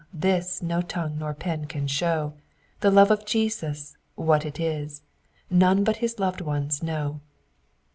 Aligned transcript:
this 0.11 0.63
Nor 0.63 0.81
ton&:ac 0.81 1.19
nor 1.19 1.35
pen 1.35 1.65
can 1.65 1.85
show: 1.85 2.33
The 2.79 2.89
love 2.89 3.11
of 3.11 3.23
Jesus— 3.23 3.97
what 4.15 4.47
it 4.47 4.59
Is, 4.59 5.03
None 5.51 5.83
but 5.83 5.97
his 5.97 6.17
loved 6.17 6.41
ones 6.41 6.81
know." 6.81 7.19